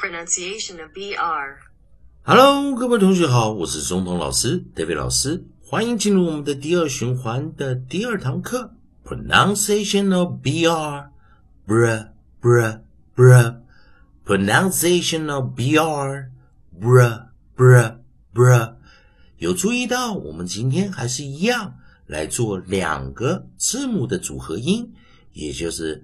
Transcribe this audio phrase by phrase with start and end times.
[0.00, 1.58] pronunciation of BR.
[2.22, 8.72] Hello，各位同学好，我是中通老师 David 老师，欢迎进入我们的第二循环的第二堂课
[9.04, 11.10] ，Pronunciation of BR。
[11.66, 12.08] Br
[12.40, 12.80] br
[13.14, 13.56] br
[14.24, 16.30] pronunciation of br
[16.80, 17.96] br br
[18.34, 18.74] br
[19.36, 21.74] 有注意到，我们今天还是一样
[22.06, 24.92] 来做两个字母的组合音，
[25.34, 26.02] 也就是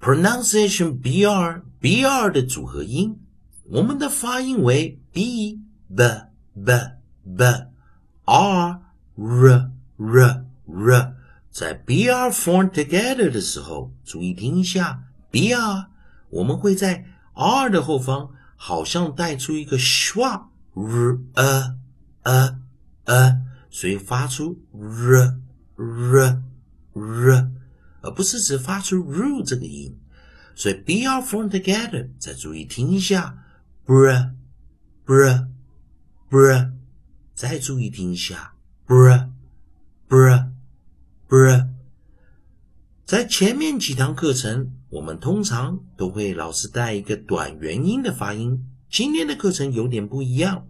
[0.00, 3.18] pronunciation br br 的组合音。
[3.64, 5.60] 我们的发音为 b
[5.94, 6.04] b
[6.54, 6.72] b
[7.36, 7.44] b
[8.24, 8.80] r
[9.16, 11.16] r r r。
[11.50, 15.86] 在 br form together 的时候，注意听一下 br，
[16.30, 21.76] 我们会在 r 的后方，好像带出一个 schwa r a
[22.22, 22.56] a
[23.04, 25.36] a，所以发出 r
[25.76, 26.42] r
[26.94, 27.50] r，
[28.10, 29.96] 不是只发出 “ru” 这个音。
[30.54, 33.38] 所以 br form together，再注意听一下
[33.86, 34.32] br
[35.06, 35.46] br
[36.28, 36.72] br，
[37.34, 38.52] 再注意听一下
[38.86, 39.28] br
[40.08, 40.50] br。
[41.26, 41.68] 不是，
[43.06, 48.66] 在前面几堂课程，我们通常都会老师带一个短元音的发音。
[48.90, 50.66] 今天的课程有点不一样。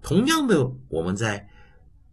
[0.00, 1.50] 同样的，我们在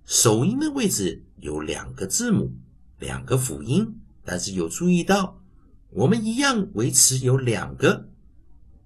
[0.04, 2.52] 首音的位置有两个字母，
[2.98, 4.00] 两个辅音，
[4.32, 5.42] 但是有注意到，
[5.90, 8.08] 我们一样维持有两个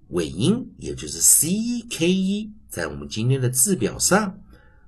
[0.08, 4.40] 尾音，也就是 c k e，在我们今天的字表上。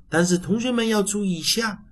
[0.09, 1.85] 但是同学们要注意一下。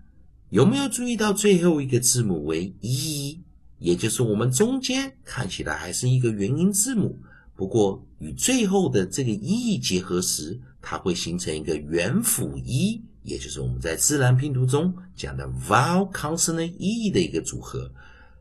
[0.50, 3.40] 有没有注意到最后一个字母为 e，
[3.78, 7.16] 也就是我们中间看起来还是一个元音字母，
[7.54, 17.88] 不过与最后的这个 e 结合时，它会形成一个元辅 e，也就是我们在自然拼读中讲的 vowel consonant e 的一个组合。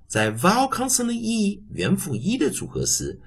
[0.08, 3.20] 在 vowel consonant e 元辅 e 的组合时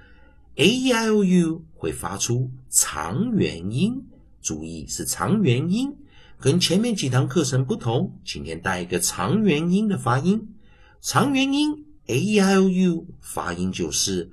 [0.56, 4.02] ，a e i o u 会发出长元音，
[4.40, 5.96] 注意是长元音。
[6.40, 10.54] 跟前面几堂课程不同，今天带一个长元音的发音。
[11.00, 14.30] 长元音 a e i o u 发音就是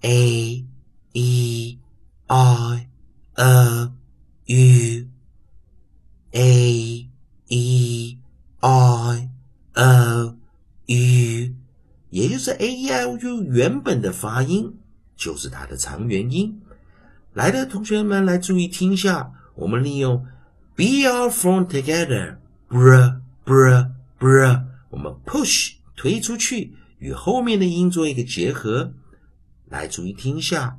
[0.00, 0.66] a e
[1.12, 1.78] i
[2.26, 2.80] o
[4.46, 5.06] u
[6.32, 7.08] a e
[7.48, 8.18] i
[8.60, 9.14] o
[10.86, 11.54] u，
[12.08, 12.28] 也
[12.92, 14.76] l u 原本的发音
[15.16, 16.60] 就是它的长元音。
[17.32, 20.26] 来的同学们来注意听一下，我们利用。
[20.74, 22.36] Be all from together,
[22.68, 28.94] br br br，我们 push 推出去，与后面的音做一个结合。
[29.68, 30.78] 来，注意听一下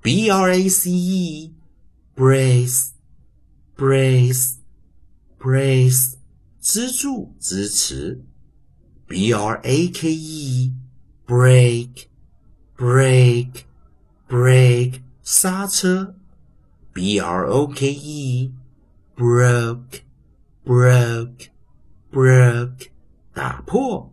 [0.00, 2.90] ，b r a c e，brace
[3.76, 4.54] brace
[5.38, 6.14] brace，
[6.60, 8.22] 支柱支持
[9.06, 10.72] b r a k e
[11.26, 12.04] break
[12.76, 16.14] break，break，刹车
[16.92, 18.52] ；b r o k e。
[19.16, 20.00] broke,
[20.66, 21.46] broke,
[22.10, 22.88] broke，
[23.32, 24.12] 打破。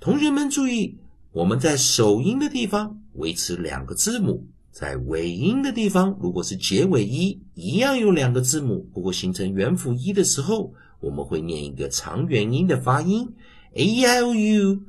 [0.00, 0.96] 同学们注意，
[1.32, 13.28] 我们在首音的地方维持两个字母，在尾音的地方，如果是结尾一，一样有两个字母，不过形成元辅一的时候，我们会念一个长元音的发音
[13.74, 14.80] ，A-I-O-U,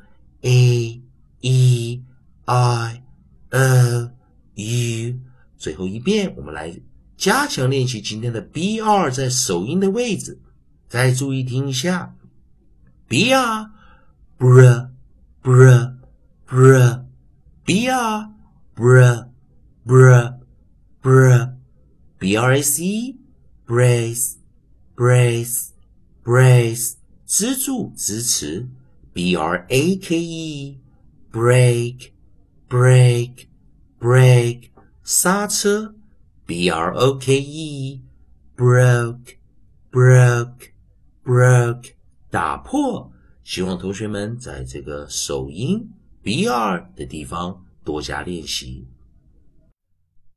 [0.43, 1.01] a
[1.41, 2.01] e
[2.45, 3.03] i
[3.51, 4.11] o
[4.55, 5.19] u。
[5.57, 6.81] 最后一遍，我们来。
[7.17, 10.39] 加强练习今天的 B 二在首音的位置，
[10.89, 12.15] 再注意听一下
[13.07, 14.87] ：b r，br
[15.43, 15.93] br
[16.47, 17.05] br
[17.63, 18.29] b r
[18.75, 19.27] br
[19.85, 20.33] br
[21.03, 21.53] br
[22.17, 23.17] B R A C
[23.67, 24.37] brace
[24.95, 25.67] brace
[26.23, 26.93] brace
[27.27, 28.67] 支柱支持
[29.13, 30.80] B R A K E
[31.31, 32.11] break
[32.67, 33.47] break
[33.99, 34.69] break
[35.03, 35.95] 刹车。
[36.45, 38.01] B R O K E
[38.57, 39.37] broke
[39.89, 40.71] broke
[41.23, 41.91] broke
[42.29, 43.09] 打破。
[43.45, 45.89] 希望同学们在这个首音
[46.21, 48.85] B R 的地方多加练习。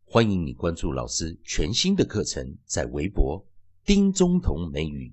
[0.05, 3.45] 欢迎你关注老师全新的课程，在微博
[3.85, 5.13] 丁中同美语